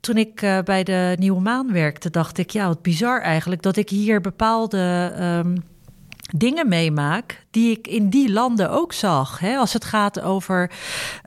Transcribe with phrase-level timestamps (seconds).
[0.00, 3.76] toen ik uh, bij de Nieuwe Maan werkte, dacht ik, ja, wat bizar eigenlijk dat
[3.76, 5.12] ik hier bepaalde
[5.44, 5.62] um,
[6.36, 9.38] dingen meemaak die ik in die landen ook zag.
[9.38, 9.56] Hè?
[9.56, 10.70] Als het gaat over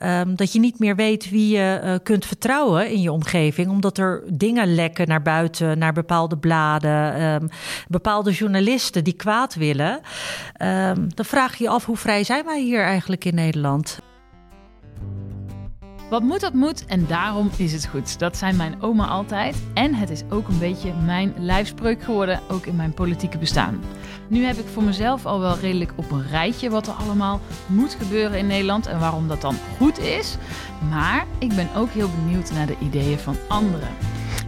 [0.04, 3.98] um, dat je niet meer weet wie je uh, kunt vertrouwen in je omgeving, omdat
[3.98, 7.50] er dingen lekken naar buiten, naar bepaalde bladen, um,
[7.88, 10.00] bepaalde journalisten die kwaad willen.
[11.08, 14.00] dan vraag je je af hoe vrij zijn wij hier eigenlijk in Nederland?
[16.10, 18.20] Wat moet, dat moet en daarom is het goed.
[18.20, 19.56] Dat zijn mijn oma altijd.
[19.74, 23.80] En het is ook een beetje mijn lijfspreuk geworden, ook in mijn politieke bestaan.
[24.28, 27.98] Nu heb ik voor mezelf al wel redelijk op een rijtje wat er allemaal moet
[28.00, 30.38] gebeuren in Nederland en waarom dat dan goed is.
[30.90, 33.90] Maar ik ben ook heel benieuwd naar de ideeën van anderen.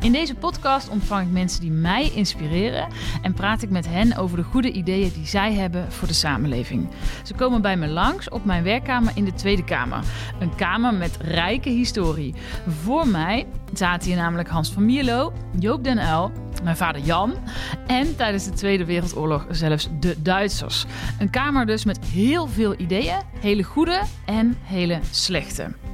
[0.02, 2.88] In deze podcast ontvang ik mensen die mij inspireren
[3.22, 6.90] en praat ik met hen over de goede ideeën die zij hebben voor de samenleving.
[7.23, 10.04] Ze komen bij me langs op mijn werkkamer in de Tweede Kamer.
[10.40, 12.36] Een kamer met rijke historie.
[12.84, 16.32] Voor mij zaten hier namelijk Hans van Mierlo, Joop den Uyl,
[16.64, 17.34] mijn vader Jan
[17.88, 20.86] en tijdens de Tweede Wereldoorlog zelfs de Duitsers.
[21.20, 25.87] Een kamer dus met heel veel ideeën, hele goede en hele slechte.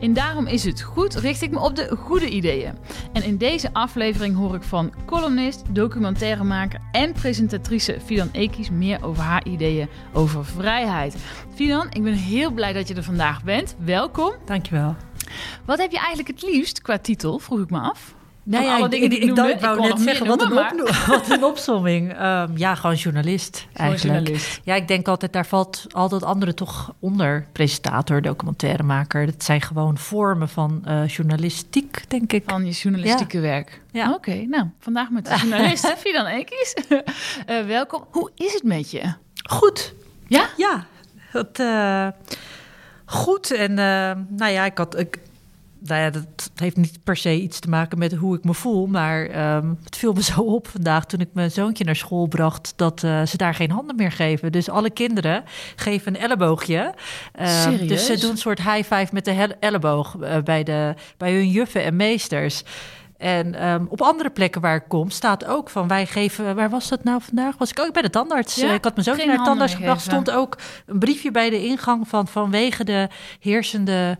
[0.00, 2.78] En daarom is het goed, richt ik me op de goede ideeën.
[3.12, 9.22] En in deze aflevering hoor ik van columnist, documentairemaker en presentatrice Fidan Ekies meer over
[9.22, 11.16] haar ideeën over vrijheid.
[11.54, 13.76] Fidan, ik ben heel blij dat je er vandaag bent.
[13.84, 14.32] Welkom.
[14.44, 14.96] Dankjewel.
[15.64, 18.14] Wat heb je eigenlijk het liefst qua titel, vroeg ik me af?
[18.50, 20.54] Nee, ja, ik, ik, ik, ik wou net zeggen, wat een,
[21.06, 22.22] wat een opzomming.
[22.22, 24.16] Um, ja, gewoon journalist eigenlijk.
[24.16, 24.60] Journalist.
[24.64, 27.46] Ja, ik denk altijd, daar valt altijd andere toch onder.
[27.52, 29.26] Presentator, documentairemaker.
[29.26, 32.42] Dat zijn gewoon vormen van uh, journalistiek, denk ik.
[32.46, 33.42] Van je journalistieke ja.
[33.42, 33.80] werk.
[33.90, 34.06] Ja.
[34.06, 36.76] Oké, okay, nou, vandaag met de journalist Fidan Ekis.
[36.88, 38.04] uh, welkom.
[38.10, 39.12] Hoe is het met je?
[39.50, 39.94] Goed.
[40.26, 40.48] Ja?
[40.56, 40.86] Ja.
[41.16, 42.08] Het, uh,
[43.04, 43.50] goed.
[43.50, 43.74] En
[44.28, 44.98] nou ja, ik had...
[44.98, 45.18] Ik,
[45.82, 48.86] nou ja, dat heeft niet per se iets te maken met hoe ik me voel.
[48.86, 52.72] Maar um, het viel me zo op vandaag toen ik mijn zoontje naar school bracht.
[52.76, 54.52] dat uh, ze daar geen handen meer geven.
[54.52, 55.44] Dus alle kinderen
[55.76, 56.94] geven een elleboogje.
[57.40, 61.32] Uh, dus ze doen een soort high five met de elleboog uh, bij, de, bij
[61.32, 62.62] hun juffen en meesters.
[63.16, 66.54] En um, op andere plekken waar ik kom staat ook van wij geven.
[66.54, 67.58] Waar was dat nou vandaag?
[67.58, 68.54] Was ik ook bij de tandarts?
[68.54, 70.00] Ja, ik had mijn zoontje naar de tandarts gebracht.
[70.00, 73.08] Stond ook een briefje bij de ingang van vanwege de
[73.40, 74.18] heersende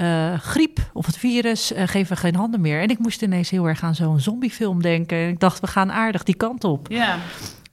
[0.00, 2.80] uh, griep of het virus uh, geven geen handen meer.
[2.80, 5.16] En ik moest ineens heel erg aan zo'n zombiefilm denken.
[5.16, 6.86] En ik dacht, we gaan aardig die kant op.
[6.90, 7.18] Ja.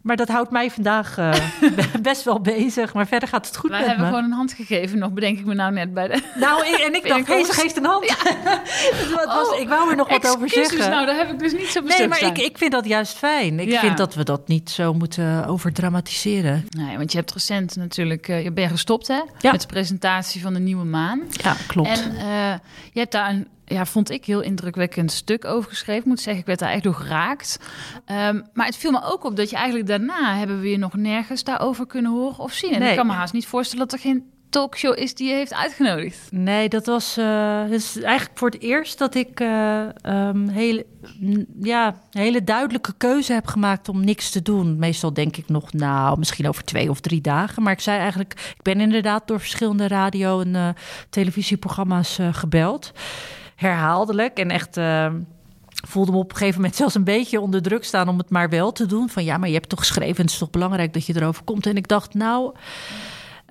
[0.03, 1.33] Maar dat houdt mij vandaag uh,
[2.01, 2.93] best wel bezig.
[2.93, 4.11] Maar verder gaat het goed Wij met hebben me.
[4.11, 6.21] gewoon een hand gegeven nog, bedenk ik me nou net bij de...
[6.35, 8.05] Nou, en ik dacht, hé, ze geeft een hand.
[8.07, 8.15] Ja.
[9.25, 10.89] was, oh, ik wou er nog wat over zeggen.
[10.89, 13.59] nou, daar heb ik dus niet zo Nee, maar ik, ik vind dat juist fijn.
[13.59, 13.79] Ik ja.
[13.79, 16.65] vind dat we dat niet zo moeten overdramatiseren.
[16.69, 18.27] Nee, want je hebt recent natuurlijk...
[18.27, 19.21] Uh, je bent gestopt, hè?
[19.39, 19.51] Ja.
[19.51, 21.21] Met de presentatie van de Nieuwe Maan.
[21.31, 21.89] Ja, klopt.
[21.89, 22.53] En uh,
[22.91, 26.01] je hebt daar een ja, vond ik heel indrukwekkend stuk over geschreven.
[26.01, 27.59] Ik moet zeggen, ik werd daar echt door geraakt.
[28.11, 30.93] Um, maar het viel me ook op dat je eigenlijk daarna hebben we je nog
[30.93, 32.73] nergens daarover kunnen horen of zien.
[32.73, 32.89] En nee.
[32.89, 36.27] ik kan me haast niet voorstellen dat er geen talkshow is die je heeft uitgenodigd.
[36.31, 40.85] Nee, dat was uh, dus eigenlijk voor het eerst dat ik uh, um, hele,
[41.61, 44.77] ja, een hele duidelijke keuze heb gemaakt om niks te doen.
[44.77, 47.63] Meestal denk ik nog, nou, misschien over twee of drie dagen.
[47.63, 50.69] Maar ik zei eigenlijk, ik ben inderdaad door verschillende radio- en uh,
[51.09, 52.91] televisieprogramma's gebeld
[53.63, 54.77] herhaaldelijk en echt.
[54.77, 55.07] Uh,
[55.87, 58.49] voelde me op een gegeven moment zelfs een beetje onder druk staan om het maar
[58.49, 59.09] wel te doen.
[59.09, 61.43] Van ja, maar je hebt toch geschreven en het is toch belangrijk dat je erover
[61.43, 61.65] komt.
[61.65, 62.53] En ik dacht, nou,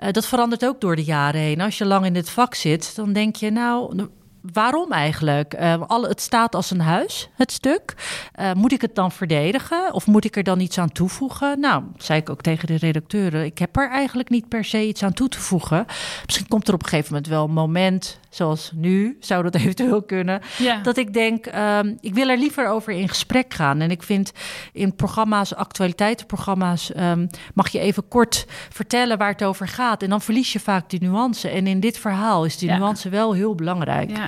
[0.02, 1.60] uh, dat verandert ook door de jaren heen.
[1.60, 4.08] Als je lang in dit vak zit, dan denk je, nou,
[4.52, 5.54] waarom eigenlijk?
[5.60, 7.94] Uh, alle, het staat als een huis, het stuk.
[8.40, 11.60] Uh, moet ik het dan verdedigen of moet ik er dan iets aan toevoegen?
[11.60, 15.02] Nou, zei ik ook tegen de redacteuren, ik heb er eigenlijk niet per se iets
[15.02, 15.86] aan toe te voegen.
[16.24, 20.02] Misschien komt er op een gegeven moment wel een moment, zoals nu, zou dat eventueel
[20.02, 20.76] kunnen, ja.
[20.82, 23.80] dat ik denk, um, ik wil er liever over in gesprek gaan.
[23.80, 24.32] En ik vind
[24.72, 30.02] in programma's, actualiteitenprogramma's, um, mag je even kort vertellen waar het over gaat.
[30.02, 31.48] En dan verlies je vaak die nuance.
[31.48, 32.76] En in dit verhaal is die Ja.
[32.76, 34.10] nuance wel heel belangrijk.
[34.10, 34.26] Ja.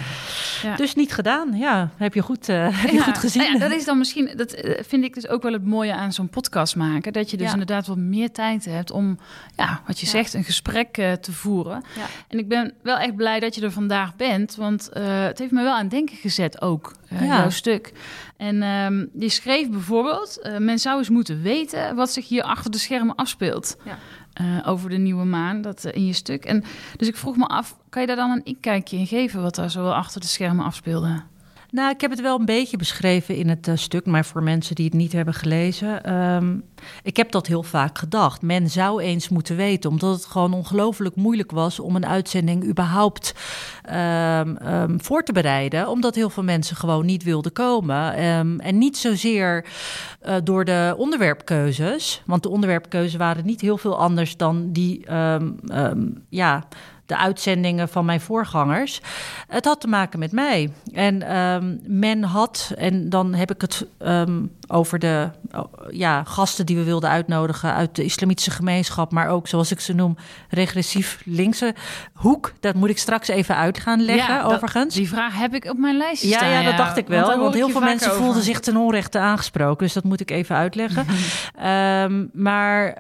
[0.63, 0.77] Ja.
[0.77, 1.57] Dus niet gedaan.
[1.57, 3.43] Ja, heb je goed, uh, heb je goed gezien.
[3.43, 5.95] nou ja, dat is dan misschien, dat eh, vind ik dus ook wel het mooie
[5.95, 7.13] aan zo'n podcast maken.
[7.13, 9.19] Dat je dus inderdaad wat meer tijd hebt om,
[9.57, 11.83] ja, wat je zegt, een gesprek eh, te voeren.
[12.29, 15.63] En ik ben wel echt blij dat je er vandaag bent, want het heeft me
[15.63, 17.93] wel aan denken gezet ook, jouw stuk.
[18.37, 22.79] En ehm je schreef bijvoorbeeld, men zou eens moeten weten wat zich hier achter de
[22.79, 23.77] schermen afspeelt.
[23.85, 23.99] Ja.
[24.35, 26.45] Eh, over de nieuwe maan, dat eh, in je stuk.
[26.45, 26.65] En
[26.97, 29.71] dus ik vroeg me af, kan je daar dan een inkijkje in geven wat daar
[29.71, 31.23] zo achter de schermen afspeelde?
[31.75, 34.75] Nou, ik heb het wel een beetje beschreven in het uh, stuk, maar voor mensen
[34.75, 36.15] die het niet hebben gelezen.
[36.15, 36.65] Um,
[37.03, 38.43] ik heb dat heel vaak gedacht.
[38.43, 43.35] Men zou eens moeten weten, omdat het gewoon ongelooflijk moeilijk was om een uitzending überhaupt
[43.93, 45.89] um, um, voor te bereiden.
[45.89, 48.15] Omdat heel veel mensen gewoon niet wilden komen.
[48.61, 49.67] en niet zozeer
[50.27, 55.07] uh, door de onderwerpkeuzes, want de onderwerpkeuzes waren niet heel veel anders dan die,
[56.29, 56.65] ja
[57.07, 59.01] de uitzendingen van mijn voorgangers.
[59.49, 60.71] Het had te maken met mij.
[60.93, 65.31] En um, men had, en dan heb ik het um, over de
[65.91, 69.93] ja, gasten die we wilden uitnodigen uit de islamitische gemeenschap, maar ook zoals ik ze
[69.93, 70.17] noem,
[70.49, 71.75] regressief linkse
[72.13, 72.53] hoek.
[72.61, 74.95] Dat moet ik straks even uit gaan leggen, overigens.
[74.95, 77.39] Die vraag heb ik op mijn lijstje ja, Ja, dat dacht ik wel.
[77.39, 79.85] Want, heel veel mensen voelden zich ten onrechte aangesproken.
[79.85, 81.07] Dus dat moet ik even uitleggen.
[81.65, 82.97] um, maar,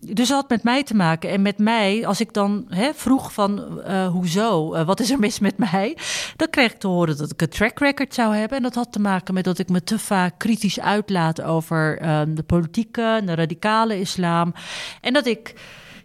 [0.00, 1.30] dus dat had met mij te maken.
[1.30, 5.18] En met mij, als ik dan hè, vroeg van uh, hoezo, uh, wat is er
[5.18, 5.96] mis met mij?
[6.36, 8.56] Dan kreeg ik te horen dat ik een track record zou hebben.
[8.56, 12.34] En dat had te maken met dat ik me te vaak kritisch uitlaat over um,
[12.34, 14.54] de politieke, de radicale islam.
[15.00, 15.54] En dat ik,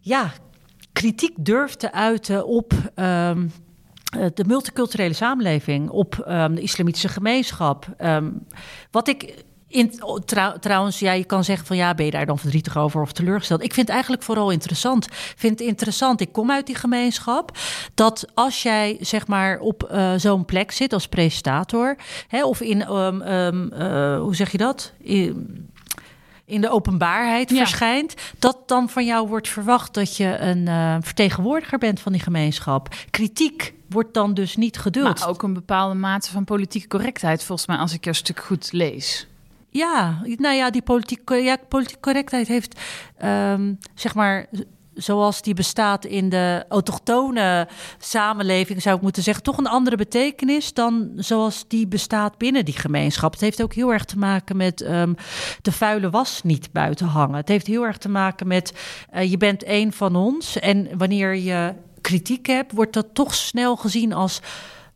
[0.02, 0.32] ja,
[0.94, 2.74] kritiek durf te uiten op.
[2.96, 3.52] Um,
[4.34, 7.88] de multiculturele samenleving, op um, de islamitische gemeenschap.
[8.00, 8.48] Um,
[8.92, 10.00] wat ik in,
[10.60, 13.64] trouwens, ja, je kan zeggen van ja, ben je daar dan verdrietig over of teleurgesteld?
[13.64, 15.06] Ik vind het eigenlijk vooral interessant.
[15.06, 17.58] Ik vind het interessant, ik kom uit die gemeenschap,
[17.94, 21.96] dat als jij zeg maar op uh, zo'n plek zit als presentator,
[22.28, 24.94] hè, of in, um, um, uh, hoe zeg je dat?
[24.98, 25.70] In,
[26.46, 27.58] in de openbaarheid ja.
[27.58, 32.22] verschijnt, dat dan van jou wordt verwacht dat je een uh, vertegenwoordiger bent van die
[32.22, 32.96] gemeenschap.
[33.10, 35.20] Kritiek wordt dan dus niet geduld.
[35.20, 38.72] Maar ook een bepaalde mate van politieke correctheid, volgens mij, als ik jouw stuk goed
[38.72, 39.28] lees.
[39.74, 42.80] Ja, nou ja, die politieke, ja, politieke correctheid heeft,
[43.24, 44.46] um, zeg maar,
[44.94, 50.74] zoals die bestaat in de autochtone samenleving, zou ik moeten zeggen, toch een andere betekenis
[50.74, 53.32] dan zoals die bestaat binnen die gemeenschap.
[53.32, 55.16] Het heeft ook heel erg te maken met um,
[55.62, 57.36] de vuile was niet buiten hangen.
[57.36, 58.74] Het heeft heel erg te maken met
[59.14, 63.76] uh, je bent een van ons en wanneer je kritiek hebt, wordt dat toch snel
[63.76, 64.42] gezien als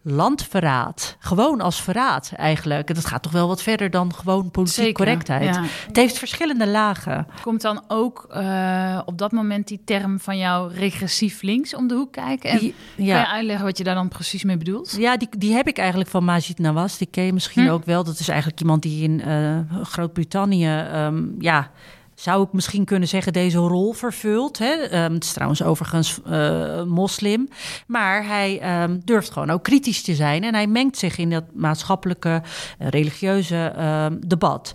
[0.07, 1.16] landverraad.
[1.19, 2.96] Gewoon als verraad eigenlijk.
[2.96, 5.60] Dat gaat toch wel wat verder dan gewoon politieke correctheid.
[5.88, 7.28] Het heeft verschillende lagen.
[7.42, 11.96] Komt dan ook uh, op dat moment die term van jou regressief links om de
[11.96, 12.50] hoek kijken?
[12.50, 13.13] En die, ja.
[13.13, 14.96] Kan je uitleggen wat je daar dan precies mee bedoelt?
[14.98, 16.98] Ja, die, die heb ik eigenlijk van Majid Nawaz.
[16.98, 17.72] Die ken je misschien hm.
[17.72, 18.04] ook wel.
[18.04, 20.86] Dat is eigenlijk iemand die in uh, Groot-Brittannië...
[20.94, 21.72] Um, ja,
[22.16, 24.58] zou ik misschien kunnen zeggen, deze rol vervult.
[24.58, 25.04] Hè?
[25.06, 27.50] Um, het is trouwens overigens uh, moslim.
[27.88, 30.44] Maar hij um, durft gewoon ook kritisch te zijn.
[30.44, 34.74] En hij mengt zich in dat maatschappelijke, uh, religieuze um, debat.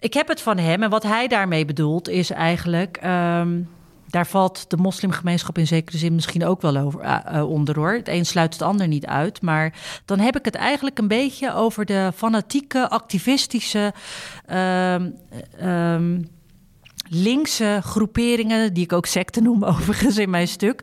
[0.00, 0.82] Ik heb het van hem.
[0.82, 2.98] En wat hij daarmee bedoelt is eigenlijk...
[4.06, 7.92] daar valt de moslimgemeenschap in zekere zin misschien ook wel over, uh, onder hoor.
[7.92, 9.42] Het een sluit het ander niet uit.
[9.42, 9.74] Maar
[10.04, 13.92] dan heb ik het eigenlijk een beetje over de fanatieke, activistische
[17.14, 20.80] linkse groeperingen, die ik ook secten noem overigens in mijn stuk.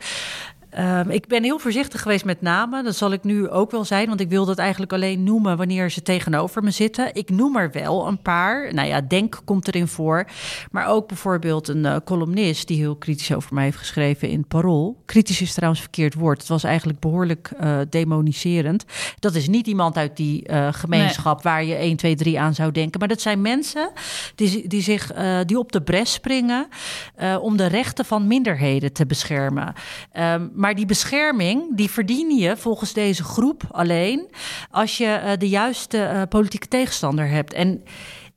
[0.77, 2.83] Um, ik ben heel voorzichtig geweest met namen.
[2.83, 5.91] Dat zal ik nu ook wel zijn, want ik wil dat eigenlijk alleen noemen wanneer
[5.91, 7.15] ze tegenover me zitten.
[7.15, 8.73] Ik noem er wel een paar.
[8.73, 10.27] Nou ja, Denk komt erin voor.
[10.71, 15.01] Maar ook bijvoorbeeld een uh, columnist die heel kritisch over mij heeft geschreven in Parool.
[15.05, 16.39] Kritisch is trouwens verkeerd woord.
[16.39, 18.85] Het was eigenlijk behoorlijk uh, demoniserend.
[19.19, 21.53] Dat is niet iemand uit die uh, gemeenschap nee.
[21.53, 22.99] waar je 1, 2, 3 aan zou denken.
[22.99, 23.91] Maar dat zijn mensen
[24.35, 25.13] die, die, zich,
[25.45, 26.67] die op de bres springen
[27.41, 29.73] om de rechten van minderheden te beschermen.
[30.17, 34.29] Um, maar die bescherming, die verdien je volgens deze groep alleen
[34.71, 37.53] als je uh, de juiste uh, politieke tegenstander hebt.
[37.53, 37.83] En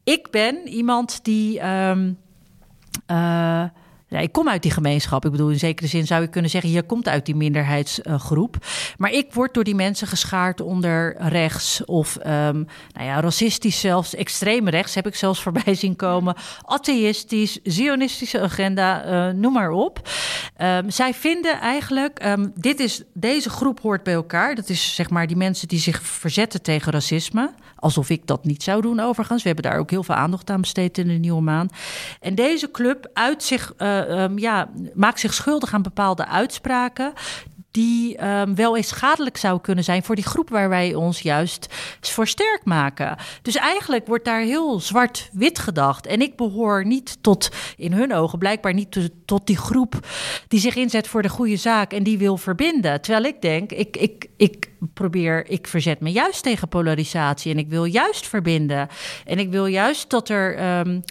[0.05, 1.67] ik ben iemand die.
[1.67, 2.19] Um,
[3.11, 3.65] uh,
[4.13, 5.25] ja, ik kom uit die gemeenschap.
[5.25, 8.57] Ik bedoel, in zekere zin zou je kunnen zeggen, je komt uit die minderheidsgroep.
[8.97, 12.23] maar ik word door die mensen geschaard onder rechts of um,
[12.93, 16.35] nou ja, racistisch zelfs, extreem rechts heb ik zelfs voorbij zien komen.
[16.63, 20.09] Atheïstisch, zionistische agenda, uh, noem maar op.
[20.59, 24.55] Um, zij vinden eigenlijk, um, dit is, deze groep hoort bij elkaar.
[24.55, 27.51] Dat is zeg maar die mensen die zich verzetten tegen racisme.
[27.83, 29.43] Alsof ik dat niet zou doen overigens.
[29.43, 31.69] We hebben daar ook heel veel aandacht aan besteed in de Nieuwe Maan.
[32.21, 33.75] En deze club uit zich...
[33.79, 37.13] Uh, um, ja, maakt zich schuldig aan bepaalde uitspraken
[37.73, 41.67] die um, wel eens schadelijk zou kunnen zijn voor die groep waar wij ons juist
[42.01, 43.17] voor sterk maken.
[43.43, 46.07] Dus eigenlijk wordt daar heel zwart-wit gedacht.
[46.07, 50.07] En ik behoor niet tot, in hun ogen blijkbaar niet tot die groep
[50.49, 53.01] die zich inzet voor de goede zaak en die wil verbinden.
[53.01, 57.69] Terwijl ik denk, ik, ik, ik probeer, ik verzet me juist tegen polarisatie en ik
[57.69, 58.89] wil juist verbinden.
[59.25, 61.03] En ik wil juist dat er um,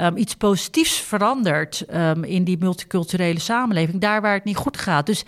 [0.00, 1.84] um, iets positiefs verandert
[2.22, 5.06] in die multiculturele samenleving, daar waar het niet goed gaat.
[5.06, 5.24] Dus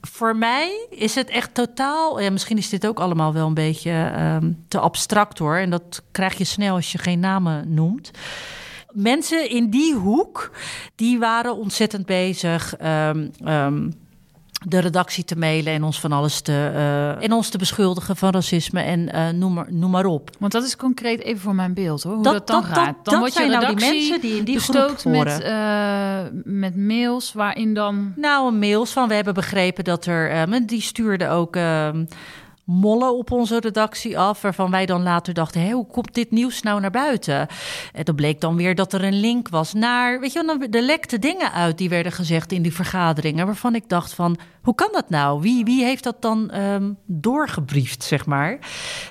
[0.00, 2.30] voor mij is het echt totaal.
[2.30, 5.56] Misschien is dit ook allemaal wel een beetje ehm, te abstract hoor.
[5.56, 8.10] En dat krijg je snel als je geen namen noemt.
[8.92, 10.50] Mensen in die hoek,
[10.94, 12.76] die waren ontzettend bezig.
[12.76, 13.90] ehm, ehm,
[14.66, 18.30] de redactie te mailen en ons van alles te, eh, en ons te beschuldigen van
[18.30, 20.30] racisme en eh, noem, maar, noem maar op.
[20.38, 22.94] Want dat is concreet even voor mijn beeld hoor, hoe dat, Dat- dan dat- gaat.
[23.04, 25.42] dan dat je zijn nou die mensen die in die groep bestookt met, horen.
[25.44, 28.12] eh, met mails waarin dan...
[28.16, 30.30] Nou, een mails van we hebben begrepen dat er.
[30.30, 31.56] ehm, die stuurde ook.
[32.70, 36.62] Mollen op onze redactie af, waarvan wij dan later dachten: hé, hoe komt dit nieuws
[36.62, 37.46] nou naar buiten?
[37.92, 40.82] En dan bleek dan weer dat er een link was naar, weet je, dan- er
[40.82, 44.88] lekte dingen uit die werden gezegd in die vergaderingen, waarvan ik dacht van, hoe kan
[44.92, 45.40] dat nou?
[45.40, 48.58] Wie, wie heeft dat dan ehm, doorgebriefd, zeg maar?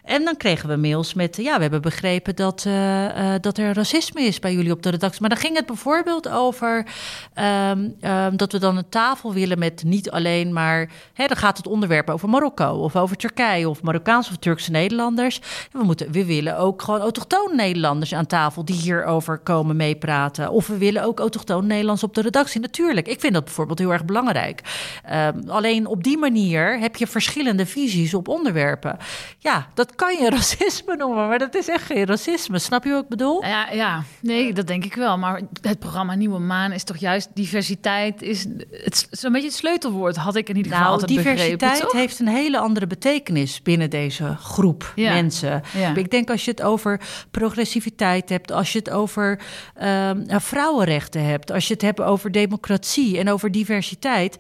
[0.04, 3.74] En dan kregen we mails met, ja, we hebben begrepen dat, eh, eh, dat er
[3.74, 5.22] racisme is bij jullie op de redactie.
[5.22, 6.86] Maar dan ging het bijvoorbeeld over
[7.34, 11.58] ehm, ehm, dat we dan een tafel willen met niet alleen maar, hè, dan gaat
[11.58, 15.42] het onderwerp over Marokko of over Turkije of Marokkaanse of Turkse Nederlanders.
[15.72, 20.50] We, moeten, we willen ook gewoon autochtone Nederlanders aan tafel die hierover komen meepraten.
[20.50, 22.62] Of we willen ook autochtone Nederlands op de redactie.
[22.62, 24.62] Natuurlijk, ik vind dat bijvoorbeeld heel erg belangrijk.
[25.50, 28.98] Alleen op die manier heb je verschillende visies op onderwerpen.
[29.40, 32.60] Ja, dat kan je racisme noemen, maar dat is echt geen racisme.
[32.60, 33.46] Snap je wat ik bedoel?
[33.46, 35.18] Ja, ja, nee, dat denk ik wel.
[35.18, 40.16] Maar het programma Nieuwe Maan is toch juist diversiteit is het zo'n beetje het sleutelwoord
[40.16, 41.98] had ik in ieder geval Nou, altijd diversiteit begrepen.
[42.00, 45.14] heeft een hele andere betekenis binnen deze groep Ja.
[45.14, 45.62] mensen.
[45.78, 45.96] Ja.
[45.96, 47.00] Ik denk als je het over
[47.32, 49.40] progressiviteit hebt, als je het over
[49.76, 54.38] ehm, nou, vrouwenrechten hebt, als je het hebt over democratie en over diversiteit,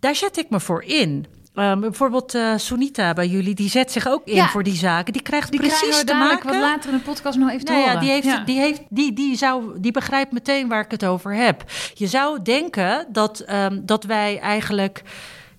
[0.00, 1.26] daar zet ik me voor in.
[1.54, 4.48] Ehm, bijvoorbeeld eh, Sunita bij jullie, die zet zich ook in Ja.
[4.48, 5.12] voor die zaken.
[5.12, 6.46] Die krijgt Die precies we te maken.
[6.48, 8.02] wat later in de podcast nog even te Nou ja, horen.
[8.04, 8.44] die, heeft, Ja.
[8.44, 11.64] Die, heeft, die, die, zou, die begrijpt meteen waar ik het over heb.
[11.94, 15.02] Je zou denken dat, ehm, dat wij eigenlijk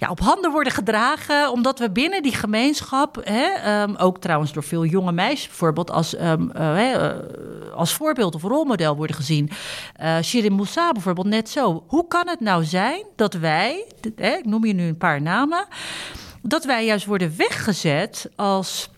[0.01, 4.63] ja, op handen worden gedragen, omdat we binnen die gemeenschap, hè, ehm, ook trouwens door
[4.63, 7.15] veel jonge meisjes bijvoorbeeld, als, ehm, eh, eh,
[7.75, 9.50] als voorbeeld of rolmodel worden gezien.
[9.96, 11.84] Eh Shirin Moussa bijvoorbeeld net zo.
[11.88, 15.65] Hoe kan het nou zijn dat wij, hè, ik noem je nu een paar namen,
[16.41, 18.89] dat wij juist worden weggezet als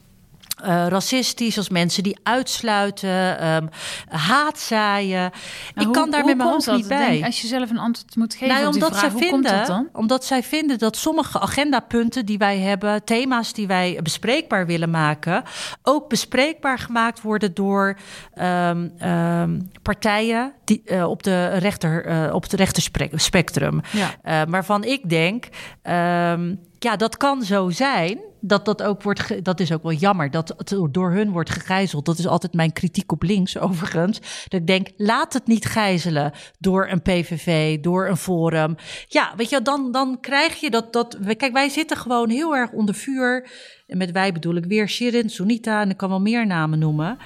[0.63, 3.67] eh, racistisch, als mensen die uitsluiten, ehm,
[4.09, 5.31] haat zaaien.
[5.75, 7.11] Ik hoe- kan daar met mijn hoofd niet bij.
[7.11, 9.29] Denk, als je zelf een antwoord moet geven Nou, op die omdat, vraag, zij hoe
[9.29, 9.89] komt dat vinden, dan?
[10.01, 15.43] omdat zij vinden dat sommige agendapunten die wij hebben, thema's die wij bespreekbaar willen maken,
[15.83, 17.97] ook bespreekbaar gemaakt worden door
[18.33, 23.81] ehm, ehm, partijen die, eh, op, de rechter, eh, op het rechterspectrum.
[23.91, 24.45] Ja.
[24.49, 25.47] Waarvan ik denk,
[25.81, 28.19] ehm, ja, dat kan zo zijn.
[28.45, 32.05] Dat dat ook wordt, dat is ook wel jammer dat het door hun wordt gegijzeld.
[32.05, 34.19] Dat is altijd mijn kritiek op links, overigens.
[34.47, 38.75] Dat ik denk, laat het niet gijzelen door een PVV, door een forum.
[39.07, 41.17] Ja, weet je, dan, dan krijg je dat, dat.
[41.37, 43.49] Kijk, wij zitten gewoon heel erg onder vuur.
[43.87, 47.17] En met wij bedoel ik weer Shirin, Sunita en ik kan wel meer namen noemen.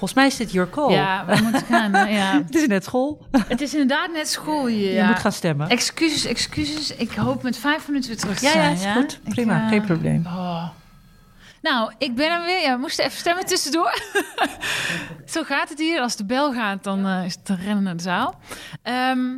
[0.00, 0.90] Volgens mij is dit your call.
[0.92, 1.92] Ja, we moeten gaan.
[2.12, 2.32] Ja.
[2.46, 3.26] Het is net school.
[3.48, 4.68] Het is inderdaad net school.
[4.68, 5.06] Je Ja.
[5.06, 5.68] moet gaan stemmen.
[5.68, 6.94] Excuses, excuses.
[6.96, 8.78] Ik hoop met vijf minuten weer terug te Ja, zijn.
[8.78, 9.20] ja, is goed.
[9.24, 10.26] Ik, Prima, eh, geen probleem.
[10.26, 10.68] oh.
[11.62, 12.60] Nou, ik ben er weer.
[12.60, 13.98] Ja, we moesten even stemmen tussendoor.
[15.32, 16.00] Zo gaat het hier.
[16.00, 18.40] Als de bel gaat, dan eh, is het een rennen naar de zaal.
[18.82, 19.28] Ehm,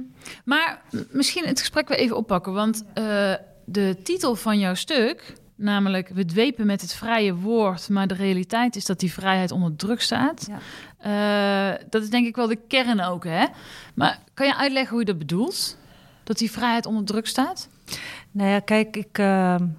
[0.45, 2.52] maar misschien het gesprek weer even oppakken.
[2.52, 3.04] Want eh,
[3.64, 6.09] de titel van jouw stuk, namelijk...
[6.09, 10.00] We dwepen met het vrije woord, maar de realiteit is dat die vrijheid onder druk
[10.00, 10.49] staat.
[10.99, 13.47] Eh, dat is denk ik wel de kern ook, hè?
[13.95, 15.76] Maar kan je uitleggen hoe je dat bedoelt?
[16.25, 17.69] Dat die vrijheid onder druk staat?
[18.33, 19.27] Nou ja, kijk, ik, eh,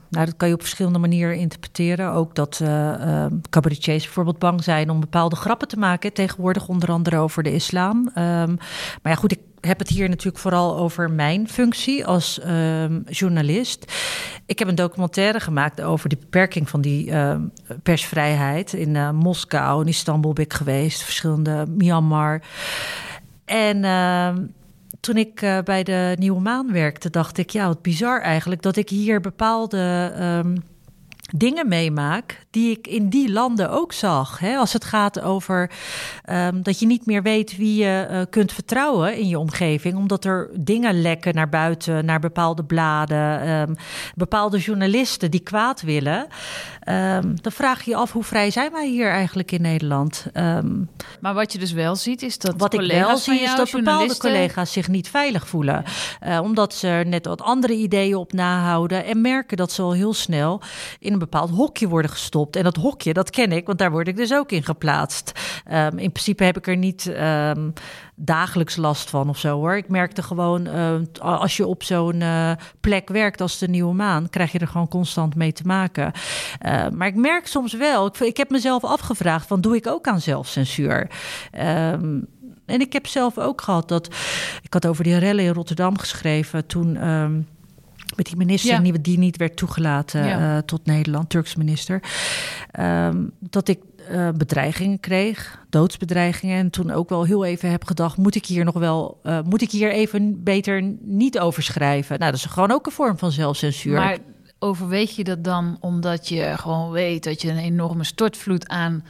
[0.09, 2.11] nou, dat kan je op verschillende manieren interpreteren.
[2.11, 6.13] Ook dat eh, cabaretiers bijvoorbeeld bang zijn om bepaalde grappen te maken.
[6.13, 8.07] Tegenwoordig onder andere over de islam.
[8.13, 8.49] Ehm,
[9.01, 13.93] maar ja, goed, ik heb het hier natuurlijk vooral over mijn functie als ehm, journalist.
[14.45, 17.41] Ik heb een documentaire gemaakt over de beperking van die ehm,
[17.83, 18.73] persvrijheid.
[18.73, 22.41] In Moskou, in Istanbul ben ik geweest, verschillende Myanmar.
[23.45, 23.83] En
[25.03, 28.75] toen ik eh, bij de Nieuwe Maan werkte, dacht ik, ja, wat bizar eigenlijk dat
[28.75, 30.55] ik hier bepaalde ehm,
[31.31, 34.39] dingen meemaak die ik in die landen ook zag.
[34.39, 34.55] Hè?
[34.55, 35.71] Als het gaat over
[36.23, 40.25] ehm, dat je niet meer weet wie je eh, kunt vertrouwen in je omgeving, omdat
[40.25, 43.73] er dingen lekken naar buiten, naar bepaalde bladen, ehm,
[44.15, 46.27] bepaalde journalisten die kwaad willen.
[46.79, 50.25] ehm, dan vraag je je af hoe vrij zijn wij hier eigenlijk in Nederland.
[51.19, 54.17] Maar wat je dus wel ziet is dat wat ik wel zie is dat bepaalde
[54.17, 55.83] collega's zich niet veilig voelen,
[56.27, 59.93] uh, omdat ze er net wat andere ideeën op nahouden en merken dat ze al
[59.93, 60.61] heel snel
[60.99, 62.55] in een bepaald hokje worden gestopt.
[62.55, 65.31] En dat hokje, dat ken ik, want daar word ik dus ook in geplaatst.
[65.71, 67.11] Um, in principe heb ik er niet
[68.15, 69.75] dagelijks last van of zo hoor.
[69.75, 74.29] Ik merkte gewoon, uh, als je op zo'n uh, plek werkt als de Nieuwe Maan,
[74.29, 76.11] krijg je er gewoon constant mee te maken.
[76.65, 80.07] Uh, maar ik merk soms wel, ik, ik, heb mezelf afgevraagd van doe ik ook
[80.07, 81.09] aan zelfcensuur?
[82.65, 84.07] En ik heb zelf ook gehad dat,
[84.61, 86.97] ik had over die rellen in Rotterdam geschreven toen...
[88.15, 88.97] met die minister ja.
[89.01, 90.55] die niet werd toegelaten ja.
[90.55, 92.03] uh, tot Nederland, Turks minister.
[92.79, 93.79] Um, dat ik
[94.11, 96.57] uh, bedreigingen kreeg, doodsbedreigingen.
[96.57, 99.61] En toen ook wel heel even heb gedacht: moet ik hier nog wel, uh, moet
[99.61, 102.19] ik hier even beter niet over schrijven?
[102.19, 103.95] Nou, dat is gewoon ook een vorm van zelfcensuur.
[103.95, 104.17] Maar
[104.59, 109.03] overweeg je dat dan omdat je gewoon weet dat je een enorme stortvloed aan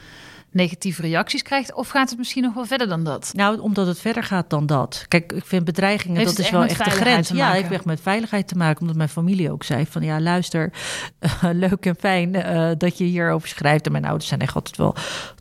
[0.54, 1.74] negatieve reacties krijgt?
[1.74, 3.30] Of gaat het misschien nog wel verder dan dat?
[3.32, 5.04] Nou, omdat het verder gaat dan dat.
[5.08, 7.28] Kijk, ik vind bedreigingen, dat is wel echt de grens.
[7.28, 8.80] Ja, heeft echt met veiligheid te maken.
[8.80, 10.72] Omdat mijn familie ook zei van, ja, luister,
[11.20, 11.30] uh,
[11.68, 13.86] leuk en fijn uh, dat je hierover schrijft.
[13.86, 14.94] En mijn ouders zijn echt altijd wel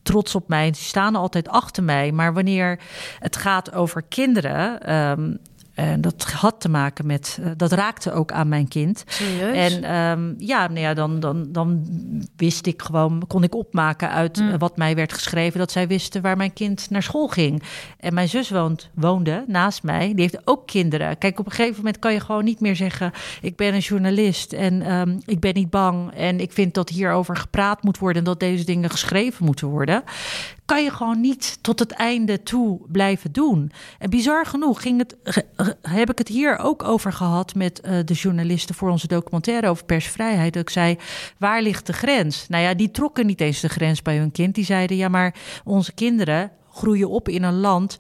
[0.04, 0.74] trots op mij.
[0.74, 2.12] Ze staan altijd achter mij.
[2.12, 2.80] Maar wanneer
[3.20, 4.94] het gaat over kinderen...
[4.94, 5.40] Um,
[5.74, 9.04] en dat had te maken met, uh, dat raakte ook aan mijn kind.
[9.08, 9.56] Serieus?
[9.56, 11.86] En um, ja, nou ja dan, dan, dan
[12.36, 14.50] wist ik gewoon, kon ik opmaken uit mm.
[14.50, 17.64] uh, wat mij werd geschreven, dat zij wisten waar mijn kind naar school ging.
[18.00, 21.18] En mijn zus woont, woonde naast mij, die heeft ook kinderen.
[21.18, 23.12] Kijk, op een gegeven moment kan je gewoon niet meer zeggen:
[23.42, 26.14] Ik ben een journalist en um, ik ben niet bang.
[26.14, 30.04] En ik vind dat hierover gepraat moet worden en dat deze dingen geschreven moeten worden
[30.66, 33.72] kan je gewoon niet tot het einde toe blijven doen.
[34.00, 35.38] En bizar genoeg ging het,
[35.82, 39.86] heb ik het hier ook over gehad met uh, de journalisten voor onze documentaire over
[39.86, 40.54] persvrijheid.
[40.54, 40.98] Dat ik zei,
[41.38, 42.46] waar ligt de grens?
[42.48, 44.56] Nou ja, die trokken niet eens de grens bij hun kind.
[44.56, 47.98] Die zeiden, ja, maar onze kinderen groeien op in een land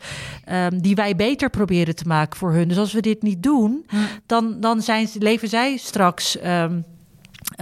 [0.51, 2.67] um, die wij beter proberen te maken voor hun.
[2.67, 3.97] Dus als we dit niet doen, hm.
[4.25, 6.37] dan, dan zijn, leven zij straks.
[6.45, 6.85] Um,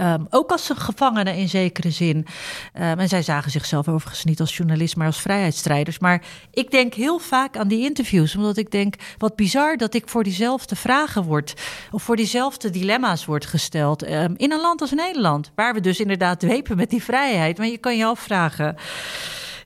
[0.00, 2.16] Um, ook als gevangenen in zekere zin.
[2.16, 2.26] Um,
[2.74, 5.98] en zij zagen zichzelf overigens niet als journalist, maar als vrijheidsstrijders.
[5.98, 10.08] Maar ik denk heel vaak aan die interviews, omdat ik denk: wat bizar dat ik
[10.08, 11.54] voor diezelfde vragen word,
[11.90, 14.08] of voor diezelfde dilemma's word gesteld.
[14.08, 17.58] Um, in een land als Nederland, waar we dus inderdaad dwepen met die vrijheid.
[17.58, 18.76] Maar je kan je afvragen: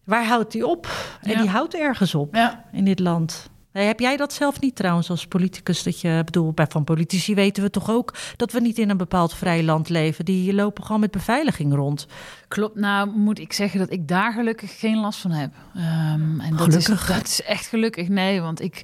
[0.05, 0.89] waar houdt die op?
[1.23, 1.41] En ja.
[1.41, 2.65] die houdt ergens op ja.
[2.73, 3.51] in dit land.
[3.85, 5.83] Heb jij dat zelf niet trouwens als politicus?
[5.83, 8.97] Dat je, bedoel, bij van politici weten we toch ook dat we niet in een
[8.97, 10.25] bepaald vrij land leven.
[10.25, 12.07] Die lopen gewoon met beveiliging rond.
[12.49, 12.77] Klopt.
[12.77, 15.53] Nou, moet ik zeggen dat ik daar gelukkig geen last van heb.
[15.75, 17.09] Um, en dat gelukkig.
[17.09, 18.09] Is, dat is echt gelukkig.
[18.09, 18.83] Nee, want ik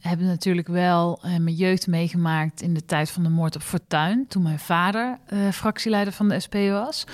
[0.00, 4.26] heb natuurlijk wel uh, mijn jeugd meegemaakt in de tijd van de moord op Fortuin.
[4.28, 7.04] Toen mijn vader uh, fractieleider van de SP was.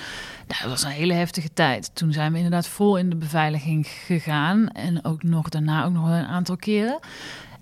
[0.47, 1.91] Nou, dat was een hele heftige tijd.
[1.95, 4.69] Toen zijn we inderdaad vol in de beveiliging gegaan.
[4.69, 6.99] En ook nog daarna ook nog een aantal keren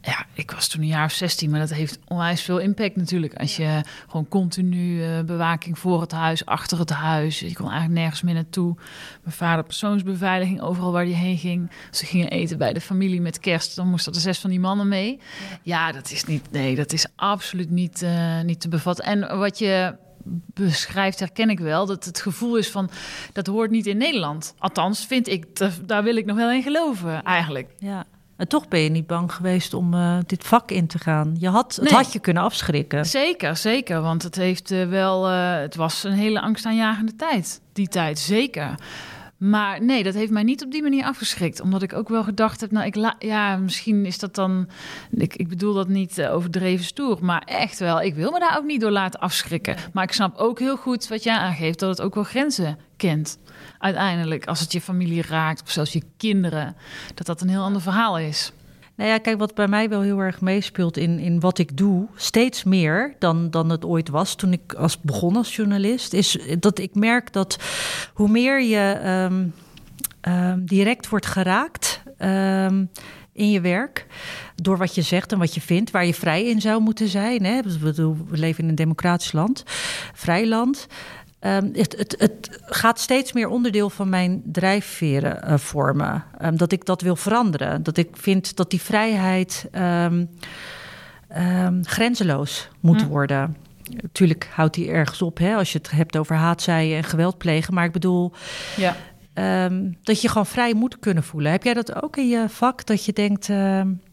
[0.04, 3.34] ja, ik was toen een jaar of 16, maar dat heeft onwijs veel impact natuurlijk.
[3.34, 7.40] Als je gewoon continu uh, bewaking voor het huis, achter het huis.
[7.40, 8.74] Je kon eigenlijk nergens meer naartoe.
[9.22, 11.70] Mijn vader persoonsbeveiliging overal waar hij heen ging.
[11.90, 13.76] Ze gingen eten bij de familie met kerst.
[13.76, 15.20] Dan moesten er zes van die mannen mee.
[15.62, 19.04] Ja, dat is niet, nee, dat is absoluut niet, uh, niet te bevatten.
[19.04, 19.96] En wat je
[20.54, 21.86] beschrijft, herken ik wel.
[21.86, 22.90] Dat het gevoel is van
[23.32, 24.54] dat hoort niet in Nederland.
[24.58, 25.46] Althans, vind ik,
[25.88, 27.70] daar wil ik nog wel in geloven, eigenlijk.
[27.78, 28.04] Ja.
[28.36, 31.36] En toch ben je niet bang geweest om uh, dit vak in te gaan.
[31.38, 31.94] Je had, het nee.
[31.94, 33.06] had je kunnen afschrikken.
[33.06, 34.00] Zeker, zeker.
[34.00, 35.30] Want het heeft uh, wel.
[35.30, 37.60] Uh, het was een hele angstaanjagende tijd.
[37.72, 38.74] Die tijd, zeker.
[39.36, 41.60] Maar nee, dat heeft mij niet op die manier afgeschrikt.
[41.60, 44.68] Omdat ik ook wel gedacht heb, nou, ik la ja, misschien is dat dan...
[45.10, 48.00] Ik, ik bedoel dat niet uh, overdreven stoer, maar echt wel.
[48.00, 49.76] Ik wil me daar ook niet door laten afschrikken.
[49.92, 53.38] Maar ik snap ook heel goed wat jij aangeeft, dat het ook wel grenzen kent.
[53.84, 56.76] Uiteindelijk, als het je familie raakt, of zelfs je kinderen,
[57.14, 58.52] dat dat een heel ander verhaal is.
[58.94, 62.06] Nou ja, kijk, wat bij mij wel heel erg meespeelt in, in wat ik doe,
[62.16, 66.78] steeds meer dan, dan het ooit was toen ik als begon als journalist, is dat
[66.78, 67.58] ik merk dat
[68.14, 69.54] hoe meer je um,
[70.32, 72.02] um, direct wordt geraakt.
[72.18, 72.90] Um,
[73.32, 74.06] in je werk.
[74.54, 77.44] Door wat je zegt en wat je vindt, waar je vrij in zou moeten zijn.
[77.44, 77.60] Hè?
[77.62, 79.62] We leven in een democratisch land,
[80.14, 80.86] vrij land.
[81.46, 86.24] Um, het, het, het, gaat steeds meer onderdeel van mijn drijfveren uh, vormen.
[86.42, 87.82] Um, dat ik dat wil veranderen.
[87.82, 90.28] Dat ik vind dat die vrijheid um,
[91.82, 93.08] grenzeloos moet hm.
[93.08, 93.56] worden.
[94.02, 97.74] Natuurlijk houdt die ergens op hè, als je het hebt over haatzaaien en geweld plegen.
[97.74, 98.32] Maar ik bedoel
[98.76, 98.96] ja.
[100.02, 101.52] dat je gewoon vrij moet kunnen voelen.
[101.52, 102.86] Heb jij dat ook in je vak?
[102.86, 103.48] Dat je denkt,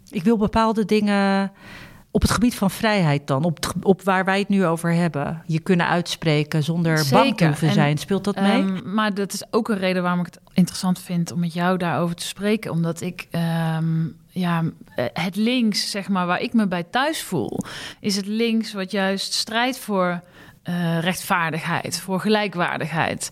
[0.09, 1.51] ik wil bepaalde dingen
[2.11, 5.59] op het gebied van vrijheid dan, op, op waar wij het nu over hebben, je
[5.59, 7.17] kunnen uitspreken zonder Zeker.
[7.17, 7.97] bang te hoeven zijn.
[7.97, 8.61] Speelt dat mee?
[8.61, 11.77] Um, maar dat is ook een reden waarom ik het interessant vind om met jou
[11.77, 12.71] daarover te spreken.
[12.71, 13.27] Omdat ik
[13.77, 14.63] um, ja,
[14.95, 17.59] eh, het links, zeg maar, waar ik me bij thuis voel,
[17.99, 20.21] is het links wat juist strijdt voor
[20.69, 23.31] uh, rechtvaardigheid, voor gelijkwaardigheid.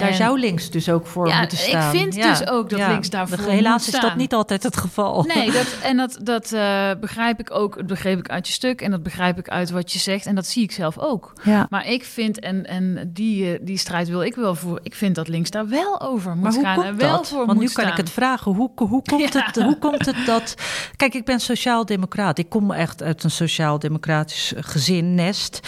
[0.00, 1.94] Daar zou links dus ook voor moeten staan.
[1.94, 5.22] Ik vind dus ook dat links daarvoor moet Helaas is dat niet altijd het geval.
[5.22, 7.76] Nee, dat, en dat, dat uh, begrijp ik ook.
[7.76, 10.26] Dat begreep ik uit je stuk en dat begrijp ik uit wat je zegt.
[10.26, 11.32] En dat zie ik zelf ook.
[11.68, 14.80] Maar ik vind, en, en die, die strijd wil ik wel voor.
[14.82, 16.82] Ik vind dat links daar wel over moet gaan.
[16.82, 17.28] en wel dat?
[17.28, 18.52] voor Want nu kan ik het vragen.
[18.52, 20.54] Hoe, hoe, komt het, hoe komt het dat...
[20.96, 22.38] Kijk, ik ben sociaal-democraat.
[22.38, 25.60] Ik kom echt uit een sociaal-democratisch gezin, nest.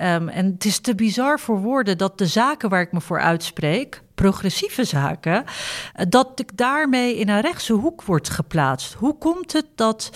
[0.00, 3.20] Um, en het is te bizar voor woorden dat de zaken waar ik me voor
[3.20, 3.75] uitspreek
[4.14, 5.44] progressieve zaken,
[5.94, 8.94] eh, dat ik daarmee in een rechtse hoek word geplaatst.
[8.94, 10.10] Hoe komt het dat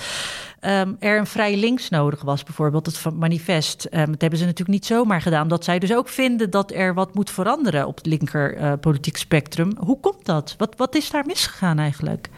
[0.61, 3.85] um, er een vrij links nodig was, bijvoorbeeld het manifest?
[3.91, 6.95] Um, dat hebben ze natuurlijk niet zomaar gedaan, dat zij dus ook vinden dat er
[6.95, 9.73] wat moet veranderen op het linker uh, politiek spectrum.
[9.79, 10.55] Hoe komt dat?
[10.59, 12.29] Wat, wat is daar misgegaan eigenlijk?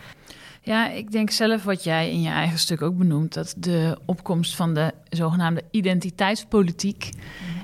[0.65, 4.57] Ja, ik denk zelf wat jij in je eigen stuk ook benoemt, dat de opkomst
[4.57, 7.09] van de zogenaamde identiteitspolitiek,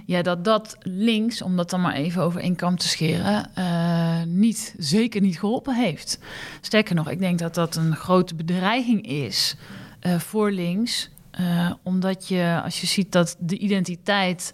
[0.09, 4.23] ja, dat dat links, om dat dan maar even over één kam te scheren, uh,
[4.27, 6.18] niet, zeker niet geholpen heeft.
[6.61, 9.57] Sterker nog, ik denk dat dat een grote bedreiging is
[10.03, 14.53] uh, voor links, uh, omdat je, als je ziet dat de identiteit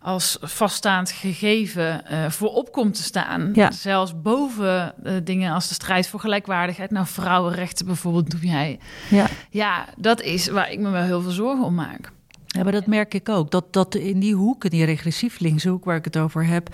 [0.00, 3.50] als vaststaand gegeven uh, voorop komt te staan.
[3.54, 3.70] Ja.
[3.70, 6.90] Zelfs boven uh, dingen als de strijd voor gelijkwaardigheid.
[6.90, 8.78] Nou, vrouwenrechten bijvoorbeeld doe jij.
[9.10, 9.26] Ja.
[9.50, 12.12] ja, dat is waar ik me wel heel veel zorgen om maak.
[12.54, 13.50] Ja, maar dat merk ik ook.
[13.50, 16.68] Dat, dat in die hoek, in die regressief linkshoek waar ik het over heb,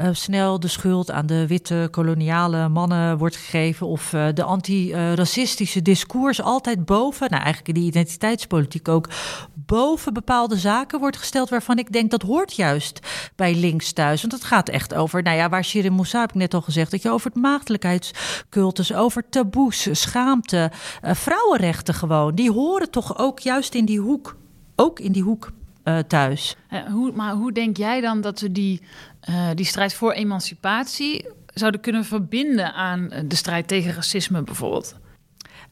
[0.00, 3.86] uh, snel de schuld aan de witte koloniale mannen wordt gegeven.
[3.86, 9.08] Of uh, de antiracistische discours altijd boven, nou eigenlijk in die identiteitspolitiek ook,
[9.54, 14.20] boven bepaalde zaken wordt gesteld waarvan ik denk dat hoort juist bij links thuis.
[14.20, 16.90] Want het gaat echt over, nou ja, waar Shirin Moussa heb ik net al gezegd,
[16.90, 20.70] dat je over het maagdelijkheidscultus, over taboes, schaamte,
[21.04, 24.40] uh, vrouwenrechten gewoon, die horen toch ook juist in die hoek
[24.82, 25.52] ook in die hoek
[25.84, 26.56] uh, thuis.
[26.70, 28.80] Uh, hoe, maar hoe denk jij dan dat we die,
[29.28, 34.96] uh, die strijd voor emancipatie zouden kunnen verbinden aan de strijd tegen racisme bijvoorbeeld?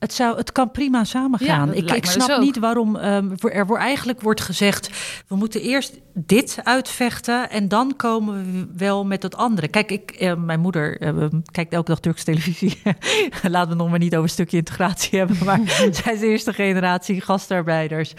[0.01, 1.69] Het, zou, het kan prima samengaan.
[1.69, 4.91] Ja, ik ik dus snap niet waarom um, er wordt eigenlijk wordt gezegd...
[5.27, 9.69] we moeten eerst dit uitvechten en dan komen we wel met het andere.
[9.69, 12.83] Kijk, ik, uh, mijn moeder uh, kijkt elke dag Turkse televisie.
[13.43, 15.37] Laten we nog maar niet over een stukje integratie hebben...
[15.45, 15.61] maar
[16.03, 18.15] zij is de eerste generatie gastarbeiders.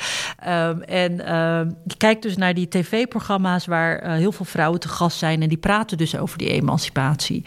[0.47, 3.65] Um, en um, die kijkt dus naar die tv-programma's...
[3.65, 5.41] waar uh, heel veel vrouwen te gast zijn...
[5.41, 7.45] en die praten dus over die emancipatie.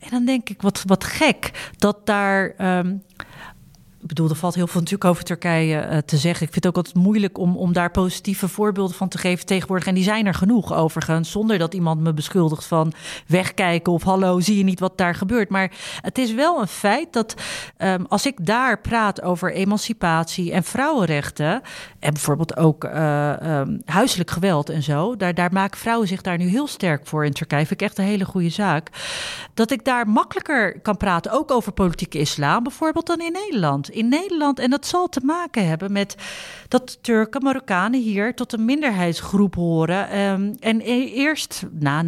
[0.00, 2.54] En dan denk ik, wat, wat gek dat daar...
[2.78, 3.02] Um,
[4.04, 6.46] ik bedoel, er valt heel veel natuurlijk over Turkije uh, te zeggen.
[6.46, 9.86] Ik vind het ook altijd moeilijk om, om daar positieve voorbeelden van te geven tegenwoordig.
[9.86, 12.92] En die zijn er genoeg overigens, zonder dat iemand me beschuldigt van
[13.26, 15.48] wegkijken of hallo, zie je niet wat daar gebeurt.
[15.48, 17.34] Maar het is wel een feit dat
[17.78, 21.62] um, als ik daar praat over emancipatie en vrouwenrechten,
[21.98, 26.38] en bijvoorbeeld ook uh, um, huiselijk geweld en zo, daar, daar maken vrouwen zich daar
[26.38, 27.66] nu heel sterk voor in Turkije.
[27.66, 28.90] Vind ik echt een hele goede zaak.
[29.54, 34.08] Dat ik daar makkelijker kan praten, ook over politieke islam bijvoorbeeld, dan in Nederland in
[34.08, 34.58] Nederland.
[34.58, 36.16] En dat zal te maken hebben met
[36.68, 40.18] dat Turken, Marokkanen hier tot een minderheidsgroep horen.
[40.18, 42.06] Um, en eerst na 9-11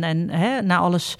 [0.00, 0.30] en
[0.66, 1.16] na alles.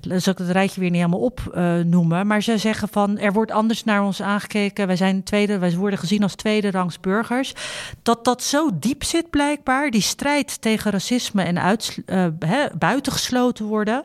[0.00, 2.18] Zal ik het rijtje weer niet helemaal opnoemen.
[2.18, 4.86] Uh, maar ze zeggen van er wordt anders naar ons aangekeken.
[4.86, 7.54] Wij, zijn tweede, wij worden gezien als tweede rangs burgers.
[8.02, 9.90] Dat dat zo diep zit blijkbaar.
[9.90, 11.98] Die strijd tegen racisme en uit,
[12.38, 14.04] hè, buitengesloten worden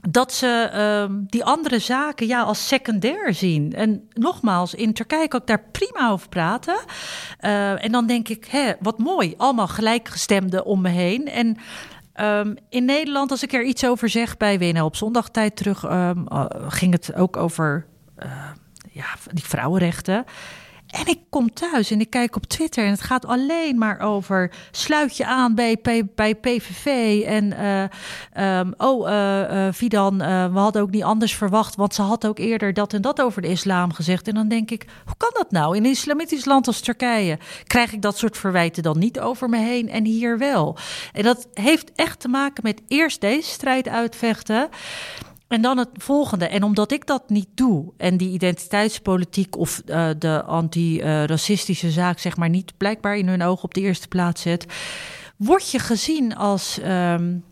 [0.00, 0.70] dat ze
[1.10, 3.72] uh, die andere zaken ja, als secundair zien.
[3.72, 6.78] En nogmaals, in Turkije kan ik daar prima over praten.
[7.40, 11.28] Uh, en dan denk ik, hè, wat mooi, allemaal gelijkgestemden om me heen.
[11.28, 11.56] En
[12.20, 16.26] um, in Nederland, als ik er iets over zeg bij WNL op zondagtijd terug, um,
[16.32, 17.86] uh, ging het ook over
[18.24, 18.32] uh,
[18.90, 20.24] ja, die vrouwenrechten.
[20.88, 24.50] En ik kom thuis en ik kijk op Twitter en het gaat alleen maar over
[24.70, 25.78] sluit je aan bij,
[26.14, 26.86] bij PVV.
[27.26, 30.18] En uh, um, oh, uh, uh, Fidan,
[30.52, 33.42] we hadden ook niet anders verwacht, want ze had ook eerder dat en dat over
[33.42, 34.28] de islam gezegd.
[34.28, 35.76] En dan denk ik, hoe kan dat nou?
[35.76, 39.58] In een islamitisch land als Turkije krijg ik dat soort verwijten dan niet over me
[39.58, 40.76] heen en hier wel.
[41.12, 44.68] En dat heeft echt te maken met eerst deze strijd uitvechten.
[45.48, 46.48] En dan het volgende.
[46.48, 52.36] En omdat ik dat niet doe en die identiteitspolitiek of uh, de anti-racistische zaak, zeg
[52.36, 54.66] maar, niet blijkbaar in hun ogen op de eerste plaats zet,
[55.36, 56.78] word je gezien als.
[56.84, 57.44] Um,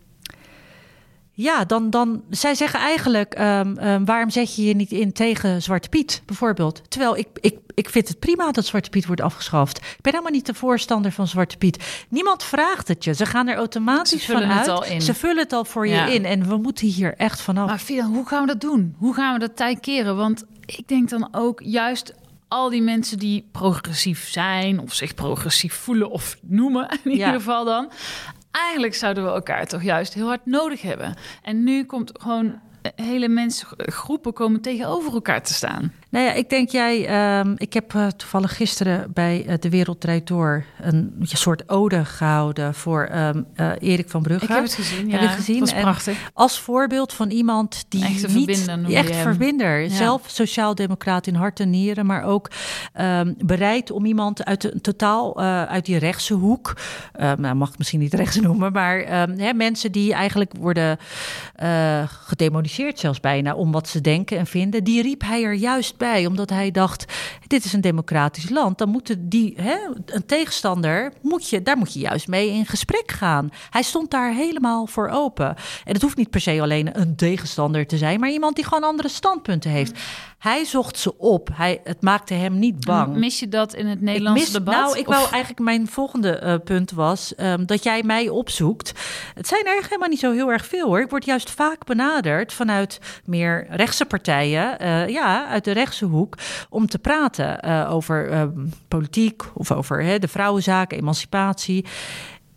[1.39, 5.61] ja, dan, dan zij zeggen eigenlijk, ehm, ehm, waarom zet je je niet in tegen
[5.61, 6.81] Zwarte Piet bijvoorbeeld?
[6.89, 9.77] Terwijl ik, ik, ik vind het prima dat Zwarte Piet wordt afgeschaft.
[9.77, 12.05] Ik ben helemaal niet de voorstander van Zwarte Piet.
[12.09, 13.13] Niemand vraagt het je.
[13.13, 14.77] Ze gaan er automatisch Ze vullen van het uit.
[14.77, 15.01] al in.
[15.01, 16.05] Ze vullen het al voor Ja.
[16.05, 16.25] je in.
[16.25, 17.67] En we moeten hier echt vanaf.
[17.67, 18.95] Maar hoe gaan we dat doen?
[18.97, 20.15] Hoe gaan we dat tij keren?
[20.15, 22.13] Want ik denk dan ook juist
[22.47, 27.11] al die mensen die progressief zijn of zich progressief voelen of noemen, in Ja.
[27.11, 27.89] ieder geval dan.
[28.65, 31.15] Eigenlijk zouden we elkaar toch juist heel hard nodig hebben.
[31.41, 35.93] En nu komt gewoon eh, hele mensen, groepen komen tegenover elkaar te staan.
[36.09, 37.07] Nou ja, ik denk jij.
[37.07, 42.05] ehm, ik heb eh, toevallig gisteren bij eh, De Wereld Draait Door een soort ode
[42.05, 44.45] gehouden voor ehm, eh, Erik van Brugge.
[44.45, 45.11] Ik heb het gezien.
[45.11, 45.29] Heb ja.
[45.29, 45.59] je gezien?
[45.59, 46.29] Dat is En prachtig.
[46.33, 49.89] Als voorbeeld van iemand die Echte niet echt verbinder, Ja.
[49.89, 52.49] zelf sociaal-democraat in hart en nieren, maar ook
[52.93, 56.73] ehm, bereid om iemand uit de, totaal uit die rechtse hoek,
[57.17, 58.97] nou mag ik misschien niet rechts noemen, maar
[59.37, 60.97] hè, mensen die eigenlijk worden
[62.07, 66.25] gedemoniseerd zelfs bijna om wat ze denken en vinden, die riep hij er juist bij,
[66.25, 67.05] omdat hij dacht:
[67.47, 71.93] dit is een democratisch land, dan moeten die hè, een tegenstander moet je daar moet
[71.93, 73.49] je juist mee in gesprek gaan.
[73.69, 75.55] Hij stond daar helemaal voor open.
[75.83, 78.83] En het hoeft niet per se alleen een tegenstander te zijn, maar iemand die gewoon
[78.83, 79.99] andere standpunten heeft.
[80.37, 81.49] Hij zocht ze op.
[81.53, 83.15] Hij, het maakte hem niet bang.
[83.15, 84.73] Mis je dat in het Nederlandse mis- debat?
[84.73, 88.91] Nou, ik Of- wou eigenlijk mijn volgende eh, punt was ehm, dat jij mij opzoekt.
[89.33, 91.01] Het zijn er helemaal niet zo heel erg veel hoor.
[91.01, 96.37] Ik word juist vaak benaderd vanuit meer rechtse partijen, eh, ja, uit de rechtse hoek,
[96.69, 98.49] om te praten eh, over ehm,
[98.87, 101.85] politiek of over hè, de vrouwenzaken, emancipatie.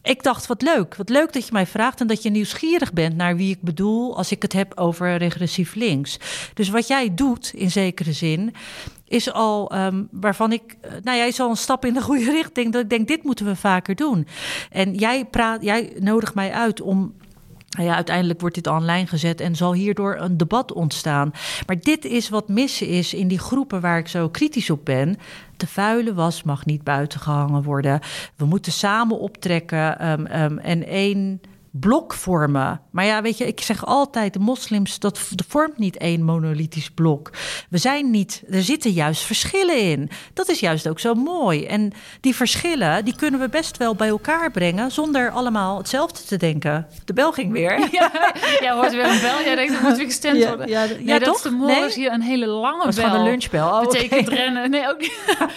[0.03, 0.97] Ik dacht, wat leuk.
[0.97, 4.17] Wat leuk dat je mij vraagt en dat je nieuwsgierig bent naar wie ik bedoel
[4.17, 6.19] als ik het heb over regressief links.
[6.55, 8.55] Dus wat jij doet, in zekere zin,
[9.09, 12.31] is al ehm, waarvan ik, eh, nou jij is al een stap in de goede
[12.41, 12.73] richting.
[12.73, 14.27] Dat ik denk, dit moeten we vaker doen.
[14.71, 17.15] En jij praat, jij nodigt mij uit om.
[17.79, 21.33] Ja, uiteindelijk wordt dit online gezet en zal hierdoor een debat ontstaan.
[21.67, 25.17] Maar dit is wat missen is in die groepen waar ik zo kritisch op ben.
[25.57, 28.01] De vuile was mag niet buiten gehangen worden.
[28.37, 32.81] We moeten samen optrekken ehm, ehm, en één blok vormen.
[32.91, 36.91] Maar ja, weet je, ik zeg altijd, de moslims, dat, dat vormt niet één monolithisch
[36.91, 37.31] blok.
[37.71, 40.11] We zijn niet, er zitten juist verschillen in.
[40.35, 41.67] Dat is juist ook zo mooi.
[41.67, 44.91] En die verschillen, die kunnen we best wel bij elkaar brengen...
[44.91, 46.87] zonder allemaal hetzelfde te denken.
[47.05, 47.89] De bel ging weer.
[48.61, 49.41] Ja, hoort weer een bel.
[49.45, 50.69] Jij denkt, dat moet weer gestemd Ja, worden.
[50.69, 51.37] ja, nee, ja, dat toch?
[51.37, 51.93] is de Nee?
[51.93, 53.05] hier een hele lange was bel.
[53.05, 53.69] gewoon een lunchbel.
[53.69, 54.71] Oh, betekent rennen.
[54.71, 55.01] Nee, ook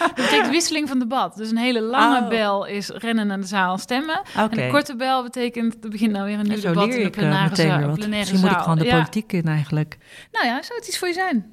[0.01, 1.35] dat betekent wisseling van debat.
[1.35, 2.27] Dus een hele lange Oh.
[2.27, 4.21] bel is rennen naar de zaal en stemmen.
[4.35, 7.15] En een korte bel betekent, er nou weer een nieuw debat leer in de ik
[7.15, 7.77] eh, plenaire zaal.
[7.77, 7.95] weer wat.
[7.95, 8.95] plenaire Misschien moet ik gewoon de Ja.
[8.97, 9.97] politiek in eigenlijk.
[10.31, 11.45] Nou ja, zou het iets voor je zijn?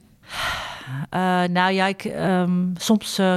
[1.11, 3.35] Eh, nou ja, ik, ehm, soms eh,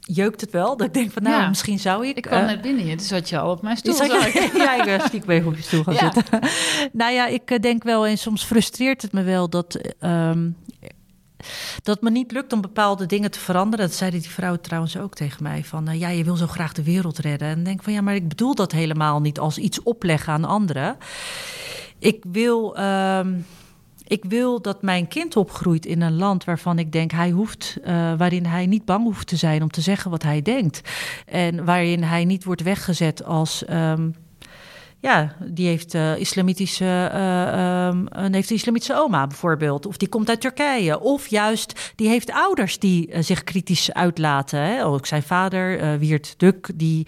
[0.00, 0.76] jeukt het wel.
[0.76, 1.48] Dat ik denk van, nou, Ja.
[1.48, 2.16] misschien zou ik...
[2.16, 4.04] Ik kwam eh, net binnen hier, dus zat je al op mijn stoel.
[4.04, 4.50] Ik.
[4.56, 6.12] ja, ik ben stiekem even op je stoel gaan Ja.
[6.12, 6.40] zitten.
[6.92, 9.74] nou ja, ik denk wel, en soms frustreert het me wel dat.
[10.00, 10.50] ehm,
[11.82, 13.86] dat me niet lukt om bepaalde dingen te veranderen.
[13.86, 15.64] Dat zeiden die vrouwen trouwens ook tegen mij.
[15.64, 17.48] Van eh, ja, je wil zo graag de wereld redden.
[17.48, 20.96] En denk van ja, maar ik bedoel dat helemaal niet als iets opleggen aan anderen.
[21.98, 22.76] Ik wil.
[22.76, 23.34] ehm,
[24.06, 28.12] ik wil dat mijn kind opgroeit in een land waarvan ik denk hij hoeft, eh,
[28.18, 30.80] waarin hij niet bang hoeft te zijn om te zeggen wat hij denkt.
[31.26, 33.64] En waarin hij niet wordt weggezet als.
[33.64, 34.10] ehm,
[35.00, 39.86] ja, die heeft eh, islamitische, eh, ehm, een heeft een islamitische oma bijvoorbeeld.
[39.86, 41.00] Of die komt uit Turkije.
[41.00, 44.60] Of juist, die heeft ouders die eh, zich kritisch uitlaten.
[44.60, 44.84] Hè?
[44.84, 47.06] Ook zijn vader, Wiert Duk, die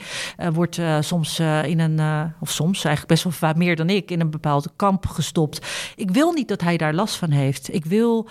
[0.52, 4.30] wordt soms in een, of soms eigenlijk best wel vaak meer dan ik, in een
[4.30, 5.66] bepaald kamp gestopt.
[5.96, 7.74] Ik wil niet dat hij daar last van heeft.
[7.74, 8.28] Ik wil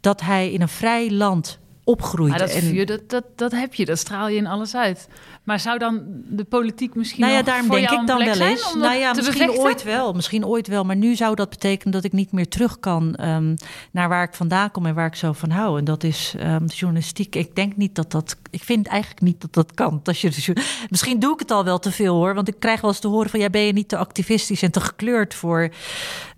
[0.00, 2.30] dat hij in een vrij land opgroeit.
[2.30, 5.08] Maar dat En- vuur, dat, dat, dat heb je, dat straal je in alles uit.
[5.50, 8.74] Maar zou dan de politiek misschien nou ja, daarom denk ik dan wel zijn eens.
[8.74, 9.64] Nou ja, misschien bevechten?
[9.64, 10.12] ooit wel.
[10.12, 10.84] Misschien ooit wel.
[10.84, 13.56] Maar nu zou dat betekenen dat ik niet meer terug kan ehm,
[13.90, 15.78] naar waar ik vandaan kom en waar ik zo van hou.
[15.78, 17.34] En dat is ehm, journalistiek.
[17.34, 18.36] Ik denk niet dat dat.
[18.50, 20.00] Ik vind eigenlijk niet dat dat kan.
[20.04, 20.56] Als je
[20.90, 22.34] misschien doe ik het al wel te veel hoor.
[22.34, 24.70] Want ik krijg wel eens te horen van ja, ben je niet te activistisch en
[24.70, 25.68] te gekleurd voor,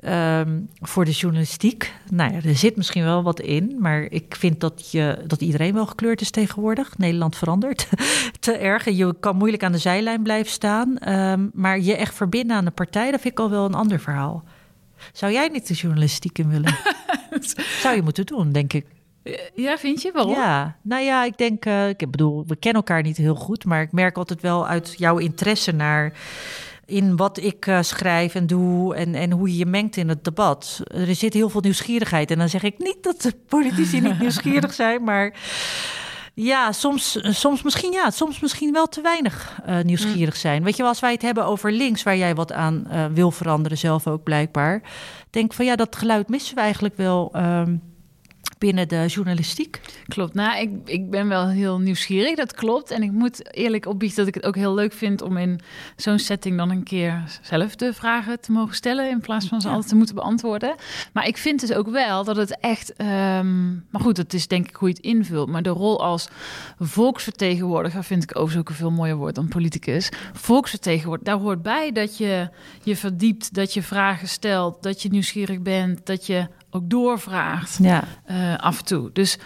[0.01, 1.93] ehm, voor de journalistiek.
[2.11, 3.77] Nou ja, er zit misschien wel wat in.
[3.79, 6.99] Maar ik vind dat, je, dat iedereen wel gekleurd is tegenwoordig.
[6.99, 7.89] Nederland verandert
[8.41, 8.87] te erg.
[8.87, 10.99] En je kan moeilijk aan de zijlijn blijven staan.
[10.99, 14.01] Ehm, maar je echt verbinden aan de partij, dat vind ik al wel een ander
[14.01, 14.45] verhaal.
[15.13, 16.77] Zou jij niet de journalistiek in willen?
[17.83, 18.87] Zou je moeten doen, denk ik.
[19.55, 20.13] Ja, vind je?
[20.13, 20.35] Waarom?
[20.35, 23.83] Ja, nou ja, ik denk, eh, ik bedoel, we kennen elkaar niet heel goed, maar
[23.83, 26.13] ik merk altijd wel uit jouw interesse naar
[26.87, 30.25] in wat ik eh, schrijf en doe en, en hoe je je mengt in het
[30.25, 30.81] debat.
[30.85, 34.73] Er zit heel veel nieuwsgierigheid en dan zeg ik niet dat de politici niet nieuwsgierig
[34.73, 35.35] zijn, maar
[36.35, 40.63] Ja, soms, soms misschien ja, soms misschien wel te weinig uh, nieuwsgierig zijn.
[40.65, 43.79] Weet je, als wij het hebben over links, waar jij wat aan uh, wil veranderen,
[43.79, 44.83] zelf ook blijkbaar.
[45.31, 47.33] Denk van ja, dat geluid missen we eigenlijk wel.
[47.37, 47.92] Um,
[48.63, 49.81] binnen de journalistiek.
[50.07, 50.35] Klopt.
[50.35, 52.91] Nou, ik, ik ben wel heel nieuwsgierig, dat klopt.
[52.91, 55.61] En ik moet eerlijk opbiechten dat ik het ook heel leuk vind om in
[55.97, 59.69] zo'n setting dan een keer zelf de vragen te mogen stellen in plaats van ze
[59.69, 60.75] altijd te moeten beantwoorden.
[61.13, 64.69] Maar ik vind dus ook wel dat het echt, um, maar goed, dat is denk
[64.69, 65.49] ik hoe je het invult.
[65.49, 66.29] Maar de rol als
[66.79, 70.09] volksvertegenwoordiger vind ik overigens ook een veel mooier woord dan politicus.
[70.33, 72.49] Volksvertegenwoordiger, daar hoort bij dat je
[72.83, 78.05] je verdiept, dat je vragen stelt, dat je nieuwsgierig bent, dat je ook doorvraagt ja.
[78.31, 79.11] Uh, af en toe.
[79.13, 79.39] Dus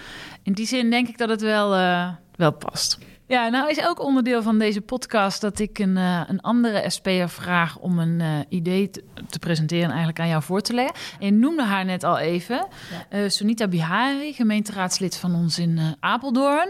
[0.42, 2.98] in die zin denk ik dat het wel, uh, wel past.
[3.28, 7.28] Ja, nou is ook onderdeel van deze podcast dat ik een, uh, een andere SP'er
[7.28, 10.94] vraag om een idee te, te, presenteren, eigenlijk aan jou voor te leggen.
[11.18, 12.66] En je noemde haar net al even,
[13.10, 13.28] ja.
[13.28, 16.68] Sunita Bihari, gemeenteraadslid van ons in Apeldoorn,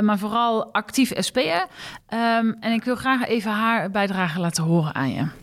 [0.00, 1.66] maar vooral actief SP'er.
[2.14, 5.41] Um, en ik wil graag even haar bijdrage laten horen aan je.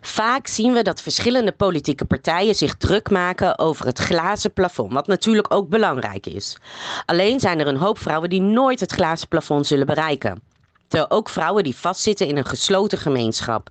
[0.00, 5.06] Vaak zien we dat verschillende politieke partijen zich druk maken over het glazen plafond, wat
[5.06, 6.56] natuurlijk ook belangrijk is.
[7.04, 10.42] Alleen zijn er een hoop vrouwen die nooit het glazen plafond zullen bereiken.
[10.88, 13.68] Terwijl ook vrouwen die vastzitten in een gesloten gemeenschap.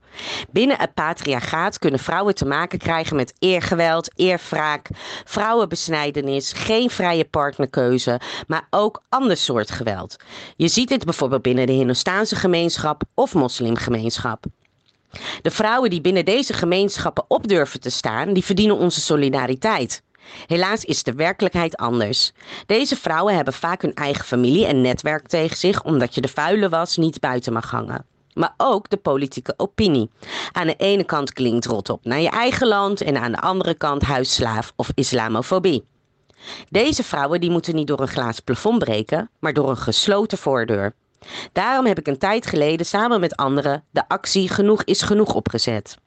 [0.52, 4.90] Binnen het patriarchaat kunnen vrouwen te maken krijgen met eergeweld, eerwraak,
[5.26, 10.16] vrouwenbesnijdenis, geen vrije partnerkeuze, maar ook ander soort geweld.
[10.56, 14.46] Je ziet dit bijvoorbeeld binnen de Hindoestaanse gemeenschap of moslimgemeenschap.
[15.42, 20.04] De vrouwen die binnen deze gemeenschappen op durven te staan, die verdienen onze solidariteit.
[20.48, 22.32] Helaas is de werkelijkheid anders.
[22.66, 26.70] Deze vrouwen hebben vaak hun eigen familie en netwerk tegen zich, omdat je de vuile
[26.70, 28.06] was niet buiten mag hangen.
[28.34, 30.10] Maar ook de politieke opinie.
[30.52, 33.74] Aan de ene kant klinkt rot op naar je eigen land en aan de andere
[33.74, 35.86] kant huisslaaf of islamofobie.
[36.70, 40.96] Deze vrouwen die moeten niet door een glazen plafond breken, maar door een gesloten voordeur.
[41.52, 45.98] Daarom heb ik een tijd geleden samen met anderen de actie Genoeg is Genoeg opgezet.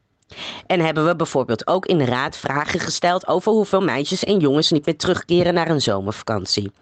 [0.66, 4.70] En hebben we bijvoorbeeld ook in de raad vragen gesteld over hoeveel meisjes en jongens
[4.70, 6.72] niet meer terugkeren naar een zomervakantie.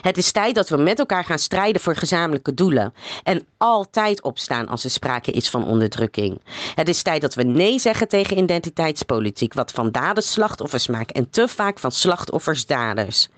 [0.00, 4.68] Het is tijd dat we met elkaar gaan strijden voor gezamenlijke doelen en altijd opstaan
[4.68, 6.40] als er sprake is van onderdrukking.
[6.74, 11.30] Het is tijd dat we nee zeggen tegen identiteitspolitiek, wat van daden slachtoffers maakt en
[11.30, 13.28] te vaak van slachtoffers daders.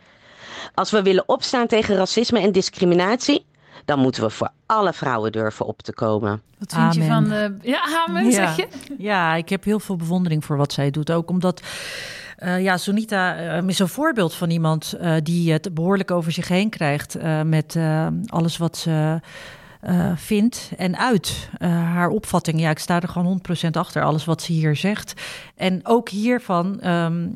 [0.75, 3.47] Als we willen opstaan tegen racisme en discriminatie,
[3.85, 6.43] dan moeten we voor alle vrouwen durven op te komen.
[6.59, 7.57] Wat vind je van de...
[7.63, 8.69] Ja, amen, zeg je?
[8.99, 11.11] Ja, ik heb heel veel bewondering voor wat zij doet.
[11.11, 11.63] Ook omdat...
[12.39, 16.49] Uh, ja, Sonita uh, is een voorbeeld van iemand uh, die het behoorlijk over zich
[16.49, 17.79] heen krijgt met
[18.27, 19.21] alles wat ze
[20.15, 21.49] vindt en uit.
[21.59, 25.13] haar opvatting, ja, ik sta er gewoon 100% achter, alles wat ze hier zegt.
[25.57, 27.35] En ook hiervan um,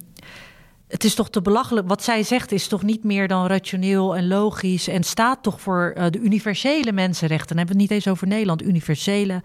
[0.89, 1.89] het is toch te belachelijk.
[1.89, 4.89] Wat zij zegt is toch niet meer dan rationeel en logisch.
[4.89, 7.49] En staat toch voor uh, de universele mensenrechten.
[7.49, 8.63] Dan hebben we het niet eens over Nederland.
[8.63, 9.43] Universele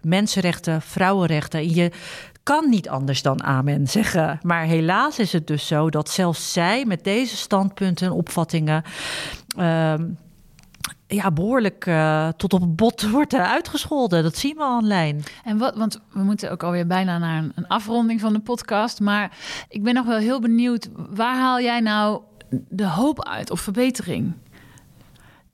[0.00, 1.60] mensenrechten, vrouwenrechten.
[1.60, 1.90] En je
[2.42, 4.38] kan niet anders dan amen zeggen.
[4.42, 8.82] Maar helaas is het dus zo dat zelfs zij met deze standpunten en opvattingen.
[9.58, 9.94] Uh,
[11.06, 14.22] ja, behoorlijk uh, tot op het bot wordt uitgescholden.
[14.22, 15.20] Dat zien we online.
[15.44, 19.00] En wat, want we moeten ook alweer bijna naar een, een, afronding van de podcast.
[19.00, 19.36] Maar
[19.68, 22.20] ik ben nog wel heel benieuwd, waar haal jij nou
[22.68, 24.32] de hoop uit of verbetering?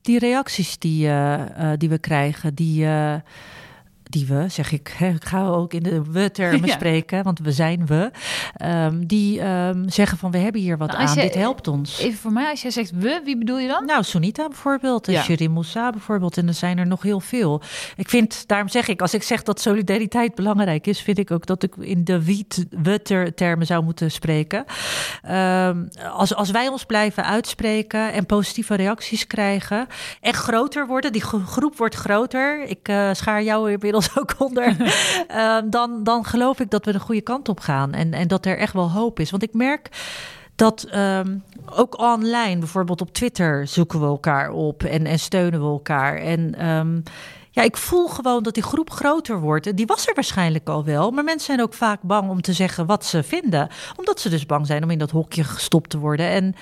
[0.01, 2.87] Die reacties die, uh, uh, die we krijgen, die
[4.12, 7.87] die we, zeg ik, hè, ik ga ook in de we-termen spreken, want we zijn
[7.87, 8.11] we,
[8.64, 11.98] um, die um, zeggen van we hebben hier wat nou, aan, dit helpt ons.
[11.98, 13.85] Even voor mij, als jij zegt we, wie bedoel je dan?
[13.85, 15.22] Nou, Sunita bijvoorbeeld, ja.
[15.22, 17.62] Shirin Moussa bijvoorbeeld, en er zijn er nog heel veel.
[17.96, 21.46] Ik vind, daarom zeg ik, als ik zeg dat solidariteit belangrijk is, vind ik ook
[21.46, 22.22] dat ik in de
[22.83, 24.64] we-termen zou moeten spreken.
[25.31, 29.87] Um, als, als wij ons blijven uitspreken en positieve reacties krijgen
[30.20, 32.62] en groter worden, die groep wordt groter.
[32.62, 34.77] Ik uh, schaar jou inmiddels ook onder.
[35.29, 37.93] Ehm, dan, dan geloof ik dat we de goede kant op gaan.
[37.93, 39.31] En, en dat er echt wel hoop is.
[39.31, 39.88] Want ik merk
[40.57, 45.67] dat um, ook online, bijvoorbeeld op Twitter, zoeken we elkaar op en, en steunen we
[45.67, 46.17] elkaar.
[46.17, 47.03] En um,
[47.55, 49.77] ja, ik voel gewoon dat die groep groter wordt.
[49.77, 51.11] Die was er waarschijnlijk al wel.
[51.11, 53.69] Maar mensen zijn ook vaak bang om te zeggen wat ze vinden.
[53.97, 56.27] Omdat ze dus bang zijn om in dat hokje gestopt te worden.
[56.27, 56.55] En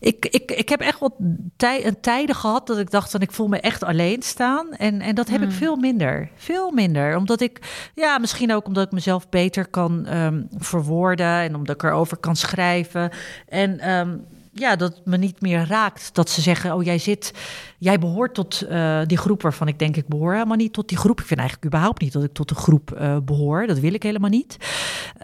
[0.00, 1.12] ik, ik, ik heb echt wat
[1.56, 4.72] tij, een tijden gehad dat ik dacht dat ik voel me echt alleen staan.
[4.72, 5.56] En, en dat heb ik hmm.
[5.56, 6.30] veel minder.
[6.34, 7.16] Veel minder.
[7.16, 11.26] Omdat ik, ja, misschien ook omdat ik mezelf beter kan um, verwoorden.
[11.26, 13.10] En omdat ik erover kan schrijven.
[13.48, 14.26] En um,
[14.60, 16.14] ja, dat me niet meer raakt.
[16.14, 17.32] Dat ze zeggen, oh jij zit,
[17.78, 20.98] jij behoort tot uh, die groep waarvan ik denk ik behoor helemaal niet tot die
[20.98, 21.20] groep.
[21.20, 23.66] Ik vind eigenlijk überhaupt niet dat ik tot de groep uh, behoor.
[23.66, 24.56] Dat wil ik helemaal niet.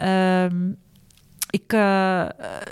[0.03, 0.77] Um,
[1.49, 2.25] ik, uh,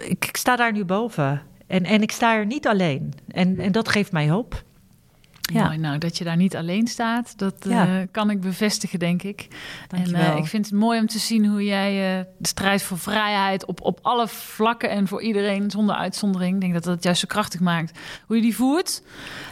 [0.08, 1.42] ik, ik, sta daar nu boven.
[1.68, 3.14] En, en ik sta er niet alleen.
[3.28, 4.64] En, en dat geeft mij hoop.
[5.54, 5.66] Ja.
[5.66, 7.88] Mooi, nou, dat je daar niet alleen staat, dat Ja.
[7.88, 9.48] eh, kan ik bevestigen, denk ik.
[9.50, 10.32] En Dankjewel.
[10.32, 13.66] eh, ik vind het mooi om te zien hoe jij eh, de strijd voor vrijheid
[13.66, 17.20] op, op alle vlakken en voor iedereen zonder uitzondering, ik denk dat dat het juist
[17.20, 19.02] zo krachtig maakt, hoe je die voert.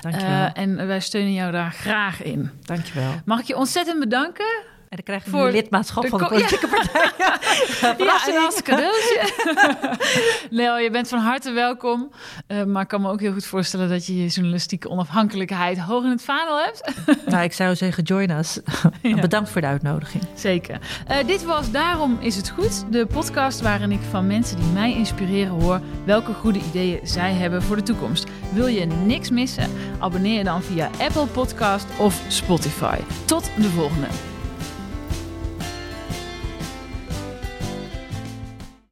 [0.02, 0.48] Dankjewel.
[0.48, 2.50] En wij steunen jou daar graag in.
[2.62, 3.12] Dankjewel.
[3.26, 4.72] Mag ik je ontzettend bedanken?
[4.94, 7.12] En dan krijg je Voor lidmaatschap de van de politieke partij.
[8.06, 9.30] Ja, en als cadeautje.
[10.50, 12.12] Leo, je bent van harte welkom.
[12.48, 16.04] Eh, maar ik kan me ook heel goed voorstellen dat je je journalistieke onafhankelijkheid hoog
[16.04, 16.92] in het vaandel hebt.
[17.26, 18.60] nou, ik zou zeggen, join us.
[19.02, 19.20] Ja.
[19.20, 20.24] Bedankt voor de uitnodiging.
[20.36, 20.80] Zeker.
[21.08, 22.92] Eh, dit was Daarom is het goed.
[22.92, 27.64] De podcast waarin ik van mensen die mij inspireren hoor welke goede ideeën zij hebben
[27.64, 28.26] voor de toekomst.
[28.52, 29.70] Wil je niks missen?
[30.00, 32.98] Abonneer je dan via Apple Podcast of Spotify.
[33.26, 34.08] Tot de volgende.